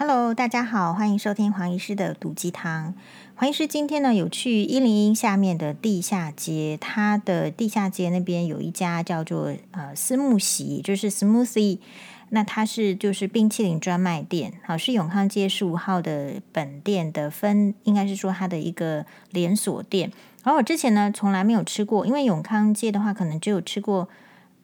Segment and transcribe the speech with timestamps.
[0.00, 2.94] Hello，大家好，欢迎收听黄医师的毒鸡汤。
[3.34, 11.80] 黄医师今天呢有去一零一下面的地下街，它的地下街那边有一家叫做呃思慕喜，就是 Smoothie，
[12.28, 20.12] 那它是就是冰淇淋专卖店，好是永康街十五号的本店的分，应该是说它的一个连锁店。
[20.44, 24.08] 然后我之前呢从来没有吃过，因为永康街的话可能只有吃过。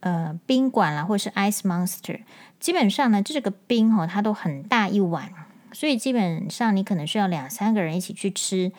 [0.04, 2.20] 呃，宾馆啦，或是 Ice Monster，
[2.60, 5.32] 基本上呢，这个冰哦，它都很大一碗，
[5.72, 8.70] 所以基本上你可能需要两三个人一起去吃，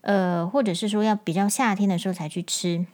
[0.00, 2.84] 呃，或者是说要比较夏天的时候才去吃。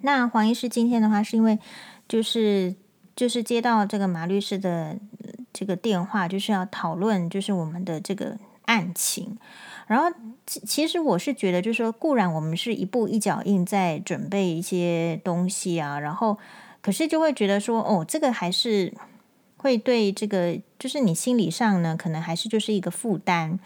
[0.00, 1.60] 那黄医师今天的话，是因为
[2.08, 2.74] 就是
[3.14, 4.98] 就是接到这个马律师的
[5.52, 9.38] 这个电话，就是要讨论就是我们的这个案情，
[9.86, 10.06] 然后
[10.44, 16.36] 其实我是觉得，就是说固然我们是一步一脚印在准备一些东西啊，然后。
[16.86, 18.94] 可是就会觉得说，哦，这个还是
[19.56, 23.58] 会对这个，就是你心理上呢，可能还是就是一个负担。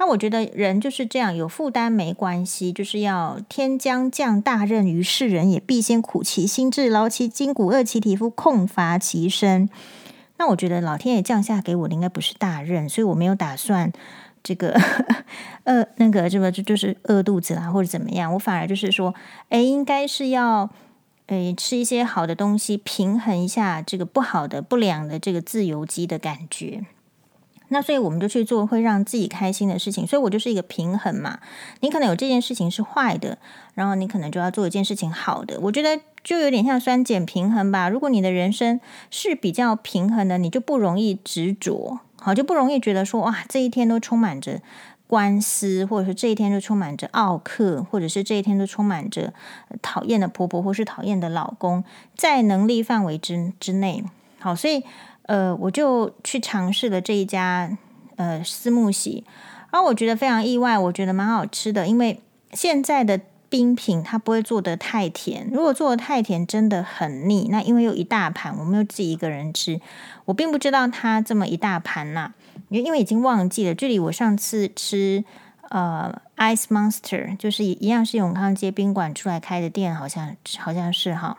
[0.00, 9.68] 那我觉得人就是这样，有负担没关系，就是要天将降大任于世人也，必先苦其心志，劳其筋骨，饿其体肤，空乏其身。
[10.38, 13.92] 那我觉得老天爷降下给我的应该不是大任，所以我没有打算
[14.42, 14.76] 这个
[15.66, 18.34] 饿那个这个就就是饿肚子啦，或者怎么样。
[18.34, 19.14] 我反而就是说，
[19.50, 20.68] 哎，应该是要。
[21.26, 26.84] 诶，吃一些好的东西，平衡一下这个不好的、不良的这个自由基的感觉。
[27.68, 30.06] 那所以我们就去做会让自己开心的事情。
[30.06, 31.40] 所以我就是一个平衡嘛。
[31.80, 33.38] 你可能有这件事情是坏的，
[33.74, 35.58] 然后你可能就要做一件事情好的。
[35.58, 37.88] 我觉得就有点像酸碱平衡吧。
[37.88, 44.60] 如果你的人生是比较平衡的，你就不容易执着，好，就不容易觉得说哇，这一天都充满着。
[45.06, 49.32] 官司，或者是这一天就充满着奥客，或者是这一天都充满着
[49.80, 51.84] 讨厌的婆婆，或是讨厌的老公，
[52.16, 54.04] 在能力范围之之内，
[54.38, 54.82] 好，所以
[55.22, 57.76] 呃，我就去尝试了这一家
[58.16, 59.24] 呃思慕喜，
[59.70, 62.20] 然后我觉得非常意外，我觉得蛮好吃的，因为
[62.52, 67.46] 现在的冰品它不会做得太甜，如果做得太甜真的很腻。
[67.50, 69.80] 那因为有一大盘，我没有自己一个人吃，
[70.24, 72.32] 我并不知道它这么一大盘呐、
[72.68, 75.24] 因为已经忘记了，距离我上次吃
[75.70, 81.38] 呃 Ice Monster，就是一样是永康街宾馆出来开的店，好像好像是哈，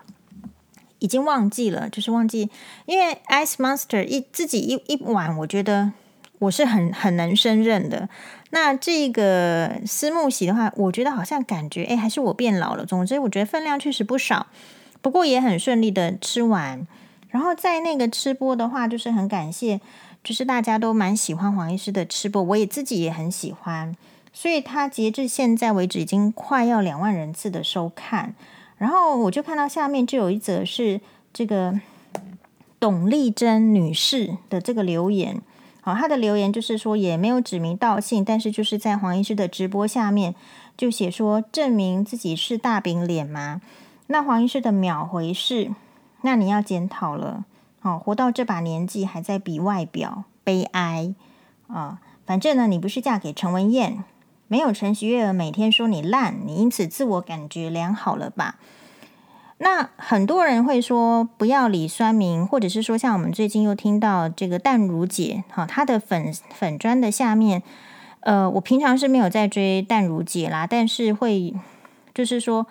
[0.99, 2.49] 已经忘记了，就是忘记。
[2.85, 5.91] 因为 Ice Monster 一自己一一碗，我觉得
[6.39, 8.09] 我是很很能胜任的。
[8.51, 12.85] 那这个思慕喜的话，我觉得好像感觉哎，还是我变老了。
[12.85, 14.47] 总之，我觉得分量确实不少，
[15.01, 16.87] 不过也很顺利的吃完。
[17.29, 19.81] 然后在那个吃播的话，就是很感谢。
[20.27, 23.95] 就是大家都蛮喜欢黄医师的吃播，我也自己也很喜欢，
[24.33, 28.35] 所以他截至现在为止已经快要两万人次的收看。
[28.77, 30.99] 然后我就看到下面就有一则是
[31.31, 31.79] 这个
[32.77, 35.41] 董丽珍女士的这个留言，
[35.79, 40.35] 好，她的留言就是说也没有指名道姓，但是就是在黄医师的直播下面
[40.75, 43.61] 就写说证明自己是大饼脸吗？
[44.07, 45.71] 那黄医师的秒回是，
[46.23, 47.45] 那你要检讨了。
[47.87, 51.13] 哦，活到这把年纪还在比外表，悲哀
[51.67, 52.01] 啊！
[52.25, 54.03] 反正呢，你不是嫁给陈文燕，
[54.49, 58.55] 没有陈徐月儿每天说你烂，你因此自我感觉良好了吧？
[59.59, 67.63] 那很多人会说不要理酸民，或者是说像我们最近又听到这个淡如姐，哈，她的粉粉砖的下面，
[68.19, 71.53] 呃，我平常是没有在追淡如姐啦，但是会
[72.13, 72.67] 就是说，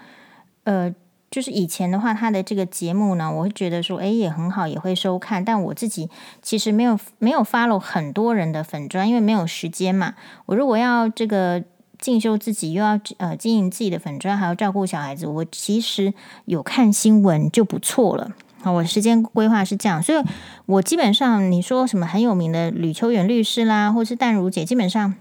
[0.64, 0.94] 呃。
[1.36, 5.44] 就是以前的话，他的这个节目呢，我会觉得说，诶，也很好，也会收看。
[5.44, 6.08] 但我自己
[6.40, 10.14] 其实没有没有 follow 很多人的粉专，因为没有时间嘛。
[10.46, 11.62] 我如果要这个
[11.98, 16.14] 进修自己，又要呃经营自己的粉专，还要照顾小孩子，我其实
[16.46, 18.32] 有看新闻就不错了。
[18.62, 20.24] 好，我时间规划是这样，所以
[20.64, 25.14] 我基本上你说什么很有名的吕秋远律师啦，或是淡如姐，基本上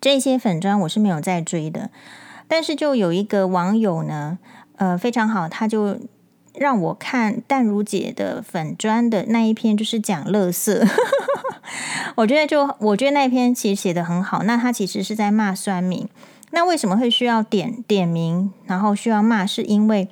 [0.00, 1.90] 这些粉专我是没有在追的。
[2.46, 4.38] 但是就有一个网友呢。
[4.76, 5.98] 呃，非常好，他就
[6.54, 10.84] 让我看淡如姐的粉专的那一篇，就是讲乐色。
[12.16, 14.42] 我觉得就我觉得那一篇其实写得很好。
[14.42, 16.08] 那他其实是在骂酸民。
[16.50, 19.46] 那为什么会需要点点名，然后需要骂？
[19.46, 20.08] 是因为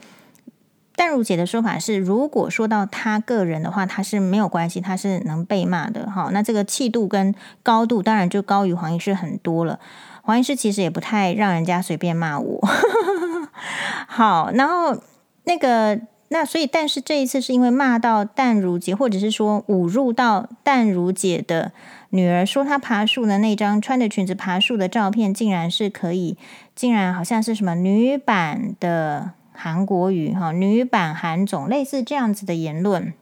[0.97, 6.11] 淡如姐的说法是，如果说到他个人的话，他是没有关系，他是能被骂的。
[6.11, 9.79] 哈，那这个气度跟高度当然就高于黄医师很多了。
[10.23, 12.61] 黄医师其实也不太让人家随便骂我。
[14.09, 15.01] 好，然后
[15.45, 21.73] 那个那所以，但是这一次是因为骂到淡如姐，或者是说侮辱到淡如姐的
[22.11, 26.37] 女儿，说她爬树的那张穿着裙子爬树的照片，竟然是可以，
[26.75, 33.12] 竟然好像是什么女版的韩国语哈，女版韩总，类似这样子的言论。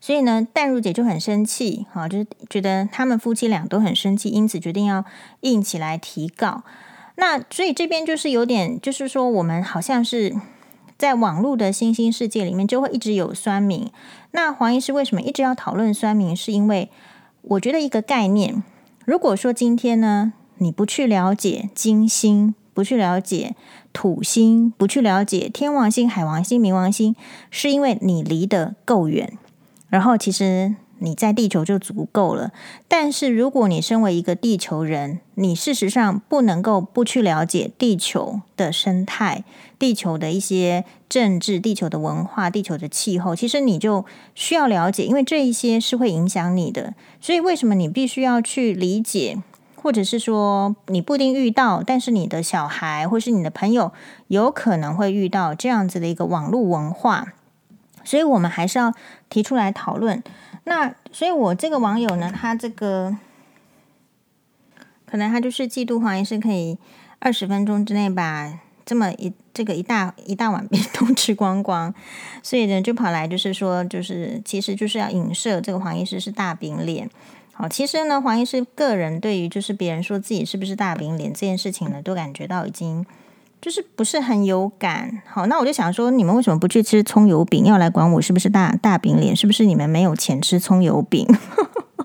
[0.00, 5.04] 所以呢，淡如姐就很生气，哈，就是觉得他们夫妻俩都很生气，因此决定要
[5.42, 6.64] 硬起来提告。
[7.16, 10.34] 那所以这边就是有点，就是说我们好像是
[10.96, 13.90] 在网络的新兴世界里面，就会一直有酸民。
[14.30, 16.34] 那黄医师为什么一直要讨论酸民？
[16.34, 16.90] 是因为
[17.42, 18.62] 我觉得一个概念，
[19.04, 23.54] 如果说今天呢，你不去了解金星，不去了解
[23.92, 27.14] 土星，不去了解天王星、海王星、冥王星，
[27.50, 29.36] 是因为你离得够远，
[29.88, 30.74] 然后其实。
[31.02, 32.52] 你在地球就足够了，
[32.86, 39.42] 但是如果你身为一个地球人，你事实上不能够不去了解地球的生态、
[39.78, 44.04] 地球的一些政治、地球的文化、地球的气候，其实你就
[44.34, 46.94] 需要了解，因为这一些是会影响你的。
[47.20, 49.42] 所以为什么你必须要去理解，
[49.74, 53.90] 或者是说你不一定遇到，但是你的小孩或是你的朋友
[54.28, 57.34] 有可能会遇到这样子的一个网络文化，
[58.04, 58.92] 所以我们还是要
[59.28, 60.22] 提出来讨论。
[60.64, 63.16] 那所以，我这个网友呢，他这个
[65.06, 66.78] 可能他就是嫉妒黄医师可以
[67.18, 71.92] 二十分钟之内把这么一这个一大一大碗饼都吃光光，
[72.42, 77.10] 所以呢就跑来就是说，就是其实就是要影射这个黄医师是大饼脸。
[77.52, 83.04] 好，其实呢，黄医师个人对于就是别人说自己是不是大饼脸这件事情呢，都感觉到已经。
[83.62, 89.36] 就是不是很有感，好，那我就想说，你们为什么不去吃葱油饼，要来管我是不是大大饼脸？
[89.36, 91.24] 是不是你们没有钱吃葱油饼？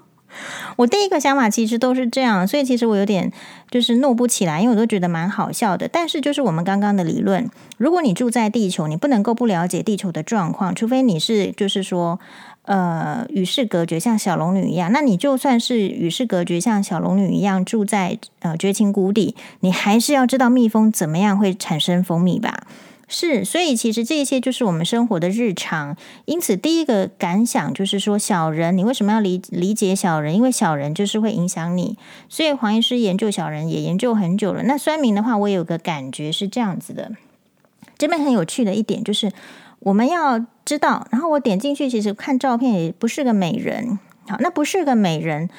[0.77, 3.33] 我第一个想法其实都是这样，所以其实我有点
[3.71, 5.87] 就是怒不起来，因为我都觉得蛮好笑的。
[5.87, 12.19] 但是就是我们刚刚的理论，如果你住在地球，你不能够不了解地球的状况，除非你是就是说。
[12.67, 14.91] 呃，与世隔绝，像小龙女一样。
[14.91, 22.67] 那你就算是与世隔绝，像小龙女一样住在呃绝情谷底，你还是要知道蜜蜂怎么样会产生蜂蜜吧？
[23.07, 25.95] 是，所以其实这些就是我们生活的日常。
[26.25, 30.35] 因此，第一个感想就是说，小人，你为什么要理理解小人？
[30.35, 31.97] 因为小人就是会影响你。
[32.27, 34.63] 所以黄医师研究小人也研究很久了。
[34.63, 37.13] 那酸民的话，我有个感觉是这样子的。
[37.97, 39.31] 这边很有趣的一点就是。
[39.79, 43.99] 我们要知道，然后我点进去，其实看照片也不是个美人。
[44.27, 45.49] 好，那不是个美人，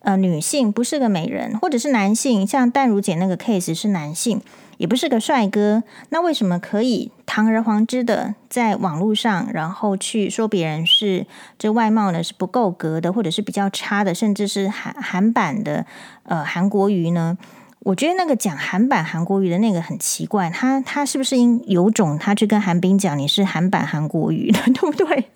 [0.00, 4.40] 呃，女性不是个美人，或者是男性，像淡如姐那个 case 是男性，
[4.78, 5.82] 也不是个帅哥。
[6.08, 11.26] 那为什么可以堂而皇之的在网络上，然后去说别人是
[11.58, 15.84] 这外貌呢是不够格的，或者是比较差的，甚至是韩韩版的
[16.22, 17.36] 呃韩国瑜呢？
[17.84, 25.30] 我觉得那个讲韩版韩国语的那个很奇怪，他他是不是应有种他去跟韩冰讲你是韩版韩国语的， 对不对？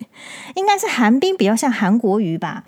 [0.55, 2.63] 应该是韩冰比较像韩国语吧。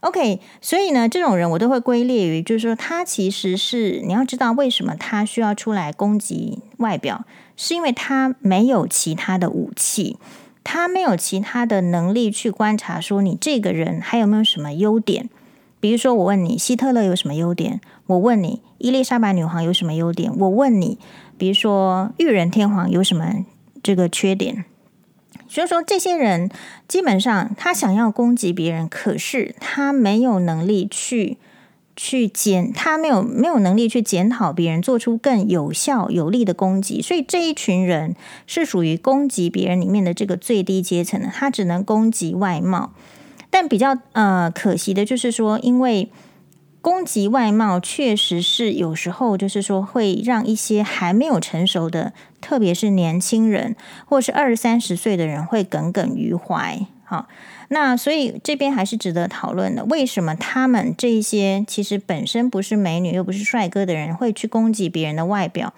[0.00, 10.16] OK，所以呢，这种人我都会归列于，就是说他其实是你要知道为什么他需要出来攻击外表，是因为他没有其他的武器，
[10.64, 15.28] 他没有其他的能力去观察说你这个人还有没有什么优点。
[15.78, 17.80] 比如说，我问你希特勒有什么优点？
[18.06, 20.32] 我问你伊丽莎白女皇有什么优点？
[20.38, 20.98] 我问你，
[21.36, 23.44] 比如说裕仁天皇有什么
[23.82, 24.64] 这个缺点？
[25.48, 26.50] 所以说，这些人
[26.88, 31.36] 基本上他想要攻击别人，可是他没有能力去
[31.94, 37.00] 去检，他没有没有能力去检讨别人，做出更有效有力的攻击。
[37.00, 42.92] 所以这一群人是属于攻击别人里面的这个最低阶层的，他只能攻击外貌。
[43.58, 46.10] 但比较呃可惜的就是说，因为
[46.82, 56.86] 攻击外貌确实是有时候就是说会让一些还没有成熟的，特别是年轻人或是二三十岁的人会耿耿于怀。
[57.04, 57.28] 好，
[57.68, 59.86] 那所以这边还是值得讨论的。
[59.86, 65.72] 为什么他们这一些其实本身不是美女又不是帅哥的人会去攻击别人的外表？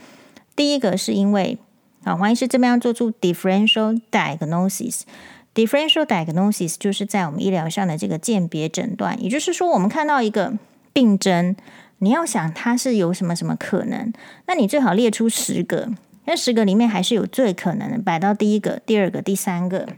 [0.57, 1.57] 第一个是因为
[2.03, 5.03] 啊，黄医师这边要做出 differential diagnosis。
[5.59, 10.57] Differential diagnosis 就是在我们医疗上的这个鉴别诊断，也就是说，我们看到一个
[10.93, 11.57] 病症，
[11.99, 14.13] 你要想它是有什么什么可能，
[14.47, 15.89] 那你最好列出十个，
[16.27, 19.89] 那十个里面还是有最可能的，摆到第一个、第二个、第三个。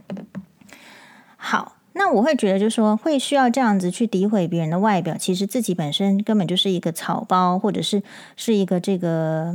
[1.37, 8.03] 好，那我会觉得，就是说，会需要这样子去诋毁别人的外表，其实自己本身根本就是一个草包，或者是
[8.35, 9.55] 是一个这个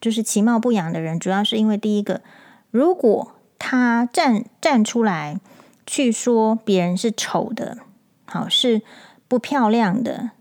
[0.00, 2.20] 就是其貌不扬的人，主要是因为第一个，
[2.70, 3.32] 如果。
[3.66, 5.40] 他站站出来
[5.86, 7.78] 去说别人是丑的，
[8.26, 8.82] 好，是
[9.26, 10.32] 不漂亮的，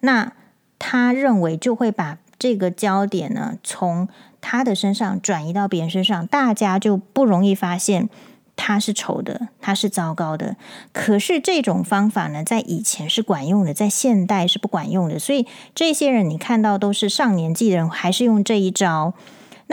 [0.00, 0.32] 那
[0.80, 4.08] 他认为就会把这个焦点呢从
[4.40, 8.10] 他的身上转移到别人身上，大家就不容易发现
[8.56, 10.56] 他是丑的，他是糟糕的。
[10.92, 15.20] 可是这种方法呢，在以前是管用的，在现代是不管用的。
[15.20, 19.14] 所以这些人你看到都是上年纪的人，还是用这一招。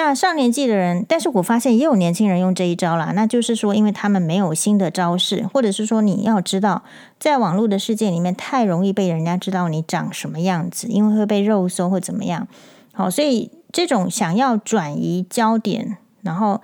[0.02, 6.84] 那上年纪的人，但是我发现也有年轻人用这一招啦，那就是说，因为他们没有新的招式，或者是说，你要知道，
[7.20, 12.48] 在网络的世界里面，太容易被人家知道你长什么样子，因为会被肉搜或怎么样。
[12.94, 16.62] 好，所以这种想要转移焦点，然后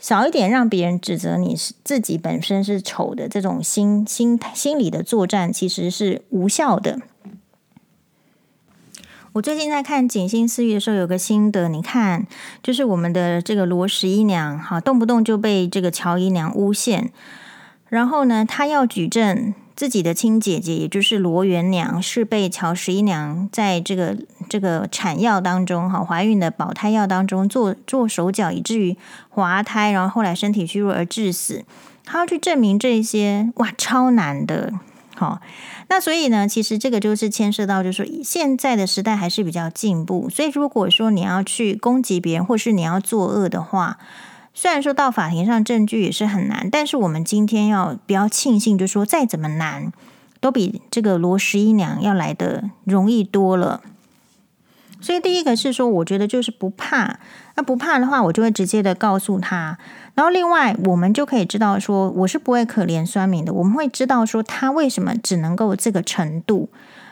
[0.00, 6.98] 少一点让别人指责你是自己本身是丑的这种心心心理的作战，其实是无效的。
[9.34, 12.24] 我最近在看《锦心似玉》的时候，有个心得，你看，
[12.62, 17.10] 就是我们的这个罗十一娘，哈，动不动就被这个乔姨娘诬陷，
[17.88, 24.16] 然后呢，她要举证自己的亲姐姐，也就是罗元娘，是被乔十一娘在这个
[24.48, 28.96] 这个产药当中，哈，怀孕的保胎药当中做做手脚，以至于
[29.30, 31.64] 滑胎，然后后来身体虚弱而致死，
[32.04, 34.72] 她要去证明这些，哇，超难的，
[35.16, 35.40] 好。
[35.88, 40.28] 那所以呢，其实这个就是牵涉到，就是说现在的时代还是比较进步。
[40.28, 43.98] 所以如果说你要去攻击别人，或是你要作恶的话，
[44.52, 49.92] 虽然说到法庭上证据也是很难，但是我们今天要比较庆幸，就是说再怎么难，
[50.40, 53.80] 都比这个罗十一娘要来的容易多了。
[55.04, 57.18] 所以第一个是说，我觉得就是不怕。
[57.56, 59.76] 那不怕的话，我就会直接的告诉他。
[60.14, 63.52] 然后另外，我们就可以知道说，我是不会可怜酸民的。
[63.52, 66.70] 我们会知道说，他为什么只能够这个程度。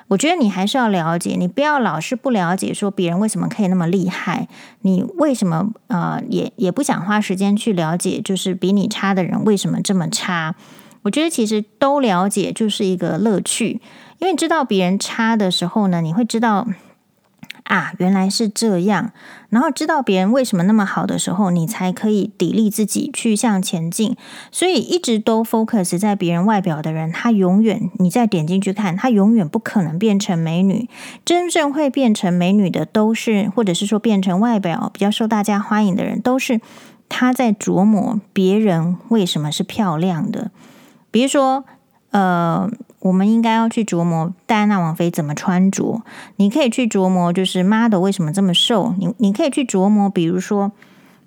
[0.09, 4.49] 我觉得你还是要了解，你不要老是不了解说别人为什么可以那么厉害。
[4.81, 10.55] 你为什么呃也也不想花时间去了解，就是比你差的人为什么这么差？
[11.03, 13.81] 我觉得其实都了解就是一个乐趣，
[14.19, 16.67] 因为知道别人差的时候呢，你会知道。
[17.65, 19.13] 啊，原来是这样。
[19.49, 24.17] 然后知道别人为什么那么好的时候，你才可以砥砺自己去向前进。
[24.51, 30.89] 所以一直都 focus 在别人外表的人，他永远，你再点进去看，他永远不可能变成美女。
[31.25, 36.61] 真正会变成美女的，都是或者是说变成外表比较受大家欢迎的人，都是
[37.09, 40.51] 他在琢磨别人为什么是漂亮的。
[41.11, 41.65] 比如说，
[42.11, 42.71] 呃。
[43.03, 46.03] 我们应该要去琢磨戴安娜王妃怎么穿着，
[46.37, 48.95] 你可以去琢磨，就是 model 为什么这么瘦。
[48.99, 50.71] 你你可以去琢磨，比如说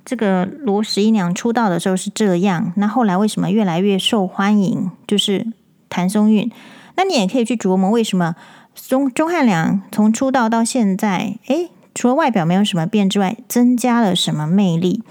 [0.05, 4.89] 这个罗十一娘出道的时候是这样，那后来为什么越来越受欢迎？
[5.05, 5.45] 就是
[5.89, 6.49] 谭松韵。
[6.95, 8.35] 那你也可以去琢磨，为什么
[8.73, 15.03] 钟钟汉良从出道到现在，诶，除了外表没有什么变之外，增加了什么魅力？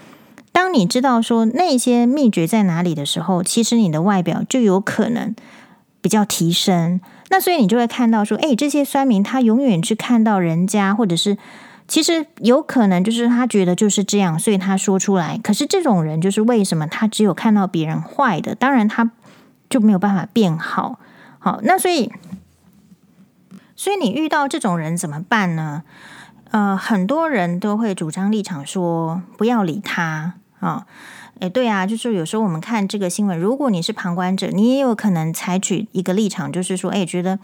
[0.50, 5.34] 当你知道说那些秘诀在哪里的时候，其实你的外表就有可能。
[6.04, 11.38] 比较提升，那所以你就会看到说，诶，这些酸民他永远去看到人家，或者是
[11.88, 15.40] 其实有可能就是他觉得就是这样，所以他说出来。
[15.42, 19.12] 可是这种人就是为什么他只有看到别人坏的，当然他
[19.70, 21.00] 就没有办法变好。
[21.38, 22.12] 好，那所以，
[23.74, 25.84] 所以你遇到这种人怎么办呢？
[26.50, 30.86] 呃，很多人都会主张立场说不要理他啊。
[31.40, 37.38] 诶，对啊，就是有时候我们看这个新闻，如果你是旁观者，你也有可能采取一个立场，就是说，诶，觉得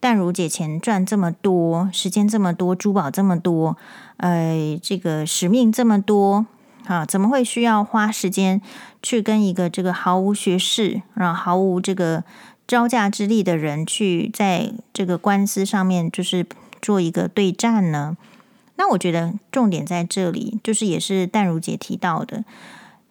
[0.00, 3.76] 淡如姐钱赚这么多，时间这么多，珠宝这么多，
[4.16, 6.46] 呃，这个使命这么多，
[6.86, 8.60] 啊，怎么会需要花时间
[9.02, 12.24] 去跟一个这个毫无学识，然后毫无这个
[12.66, 16.44] 招架之力的人去在这个官司上面就是
[16.82, 18.16] 做一个对战呢？
[18.76, 22.44] 那我觉得重点在这里，就是也是淡如姐提到的。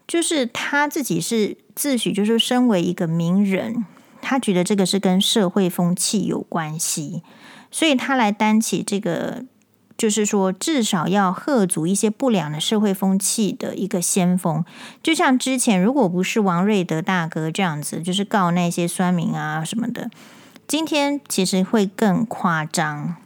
[0.08, 3.86] 就是他自己是自诩，就是身为一个名人，
[4.22, 7.22] 他觉得这个是跟社会风气有关系，
[7.70, 9.44] 所以他来担起这个，
[9.98, 14.64] 就是说至少要吓阻一些不良的社会风气的一个先锋。
[15.04, 20.10] 就像之前，如果不是王瑞德大哥这样子，就是告那些酸民啊什么的，
[20.66, 23.18] 今天其实会更夸张。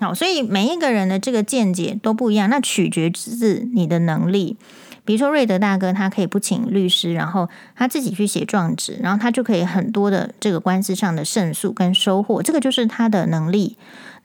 [0.00, 4.56] 好，所以每一个人的这个见解都不一样，那取决于你的能力。
[5.04, 13.76] 比如说瑞德大哥，他可以不请律师，然后他自己去写状纸，然后他就可以很多的这个官司上的胜诉跟收获，这个就是他的能力。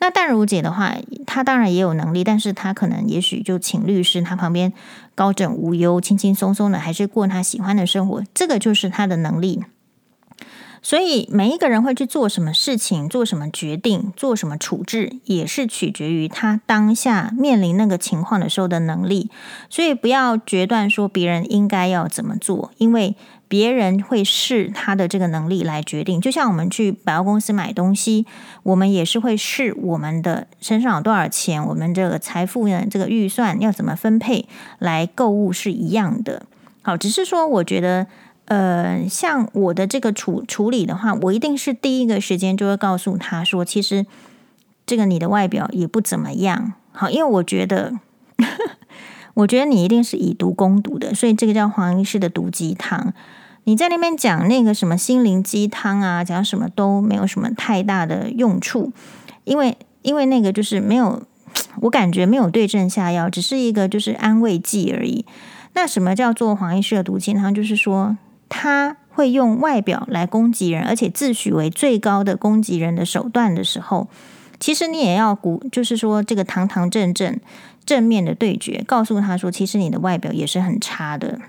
[0.02, 0.96] 那淡如姐的话，
[1.28, 4.72] 她当然也有能力，但是她可能也许就请律师，她旁边
[5.14, 9.62] 高枕无忧，轻轻松松的，还是过她喜欢的生活，这个就是她的能力。
[10.82, 19.30] 所以每一个人会去做什么事情，做什么决定，做什么处置，也是取决于他当下面临那个情况的时候的能力。
[19.70, 23.16] 所以不要决断说别人应该要怎么做，因为
[23.50, 26.22] 别人会视他的这个能力来决定。
[26.22, 28.26] 就像我们去百货公司买东西，
[28.64, 36.44] 我们也是会视我们的身上有多少钱，我们这个财富呢，这个预算要怎么分配来购物是一样的。
[36.82, 38.08] 好，只是说我觉得。
[38.50, 44.06] 呃，像我的这个处处理的话，我一定是第一个时间就会告诉他说，其实
[44.86, 46.74] 这个你的外表也不怎么样。
[46.92, 47.94] 好，因为我觉得，
[49.36, 53.14] 我觉得你一定是以毒攻毒的，所以这个叫黄医师的毒鸡汤。
[53.66, 58.92] 你在那边讲那个什么心灵鸡汤啊，讲什么都没有什么太大的用处，
[59.44, 61.22] 因为因为那个就是没有，
[61.82, 65.24] 我感觉没有对症下药，只是一个就是安慰剂而已。
[65.74, 67.54] 那什么叫做黄医师的毒鸡汤？
[67.54, 68.18] 就是说
[68.50, 74.10] 他会用外表来攻击人，而且自诩为最高的攻击人的手段的时候，
[74.60, 77.40] 其实你也要鼓，就是说这个堂堂正正
[77.86, 81.40] 正面的对决，告诉他说，其实你的外表也是很差的。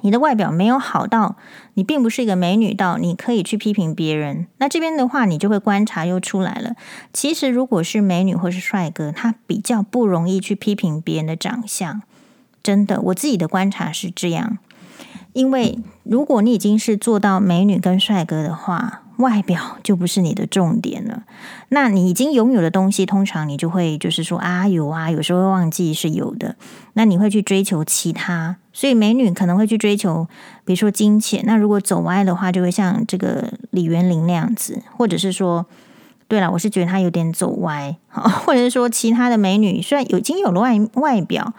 [0.00, 1.36] 你的外表没有好到，
[1.74, 4.46] 你并不是一个美女到你可以去批评别人。
[4.58, 6.74] 那这边的话，你就会观察又出来了。
[7.10, 12.02] 其实，如果是美女或是帅哥，他比较不容易去批评别人的长相。
[12.62, 14.58] 真的，我自己的观察是这样。
[15.34, 21.24] 因为如果你已经是做到美女跟帅哥的话，外表就不是你的重点了。
[21.68, 26.56] 那你已经拥有的东西，通常你就会就是说啊有啊，有时候会忘记是有的。
[26.94, 28.56] 那你会去追求其他。
[28.72, 30.26] 所以美女可能会去追求，
[30.64, 31.42] 比如说金钱。
[31.46, 35.66] 那如果走歪的话，就会像这个李元玲那样子，或者是说，
[36.26, 41.54] 对了，我是觉得她有点走歪，或者是说其他的美女虽然已经有了外外表，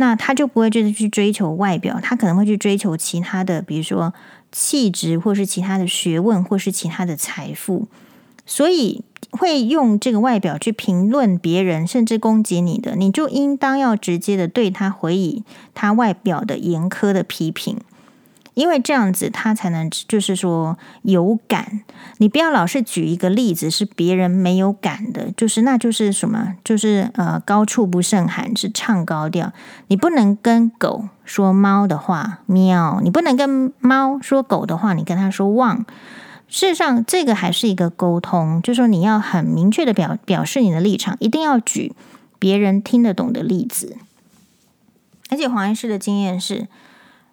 [0.00, 4.14] 那他就不会就是去追求外表，他可能会去追求其他的，比如说
[4.50, 7.86] 气质，或是其他的学问，或是其他的财富。
[8.46, 17.76] 所以会用这个外表去评论别人，甚至攻击你的，你就应当要直接的对他回以他外表的严苛的批评，
[18.60, 21.80] 因为这样子他才能就是说有感。
[22.18, 29.50] 你不要老是举一个例子是别人没有感的，就是那就是什么，就是呃高处不胜寒，是唱高调。
[29.86, 35.86] 你不能跟狗说猫的话，喵；你不能跟猫说狗的话，你跟他说汪。
[36.46, 41.94] 事实上，这个还是一个沟通，就是说你要很明确的表表示你的立场，一定要举
[42.38, 43.96] 别人听得懂的例子。
[45.30, 46.66] 而且黄医师的经验是，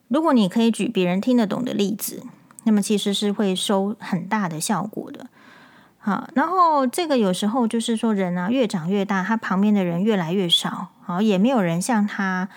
[0.08, 2.24] 如果你可以举别人听得懂的例子，
[2.64, 5.28] 那么其实是会收很大的效果的。
[6.00, 12.50] 好，然后这个有时候就是说人啊越长越大，他旁边的人越来越少，好，也没有人向他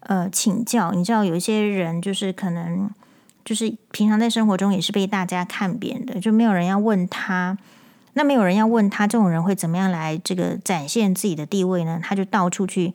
[0.00, 0.92] 呃请教。
[0.92, 2.90] 你知道有一些人就是可能。
[3.44, 7.56] 就是平常在生活中也是被大家看扁的，就没有人要问他，
[8.12, 11.98] 那没有人要问他，这种人会怎么样来这个展现自己的地位呢？
[12.02, 12.92] 他就到处去。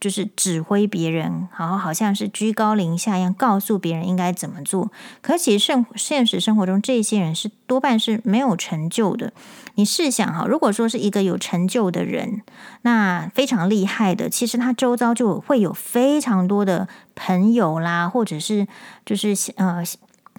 [0.00, 4.90] 就是指挥别人，然后好像是居高临下一样，告诉别人应该怎么做。
[5.20, 9.32] 可其实生现实生活中，这些人是多半是没有成就的。
[9.74, 12.42] 你试想哈，如果说是一个有成就的人，
[12.82, 18.66] 那非常厉害的，其实他周遭就会有非常多的朋友啦，或者是
[19.04, 19.84] 就是呃。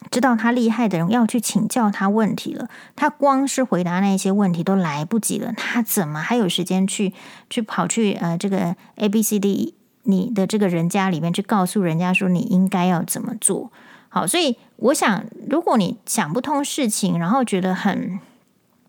[0.09, 7.13] 知道他厉害的人要去请教他问题了，他光是回答那些问题都来不及了，他怎么还有时间去
[7.49, 13.71] 去跑去呃这个 A B C D 你的这个人家里面去告诉人家说你应该要怎么做？
[14.09, 18.19] 好，所以我想，如果你想不通事情，然后觉得很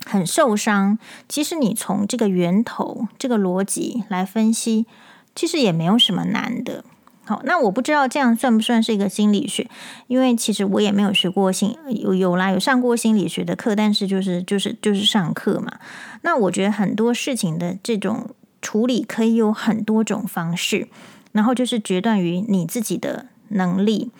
[0.04, 0.98] 很受伤，
[1.28, 4.86] 其实你从这个源头这个逻辑来分析，
[5.34, 6.84] 其实也没有什么难的。
[7.24, 9.70] 好，那我不知道这样算不算是一个心理学，
[10.08, 15.78] 因为其实我也没有学过心，有有啦，有上过心理学的课，但是就是就是就是上课嘛。
[16.22, 18.30] 那我觉得很多事情的这种
[18.60, 20.88] 处理可以有很多种方式，
[21.30, 24.10] 然后就是决断于你自己的能力。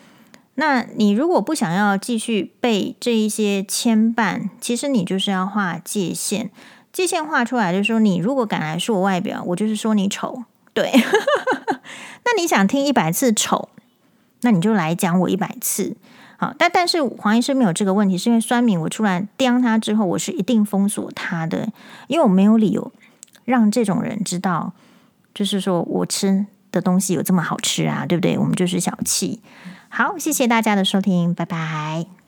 [0.55, 6.49] 那你如果不想要继续被这一些牵绊，其实你就是要画界限，
[6.93, 10.43] 界限画出来就是说，你如果敢来说我外表，我就是说你丑。
[10.73, 10.91] 对，
[12.25, 13.69] 那你想听一百次丑，
[14.41, 15.95] 那你就来讲我一百次。
[16.37, 21.69] 好，但但是黄医师没有这个问题，是因为酸敏我出来刁他之后，我是一定封锁他的，
[22.07, 22.91] 因为我没有理由
[23.45, 24.73] 让这种人知道，
[25.33, 28.37] 就是说我吃的东西有这么好吃啊，对不对？
[28.37, 29.41] 我们就是小气。
[29.89, 32.22] 好，谢谢大家的收听，拜拜。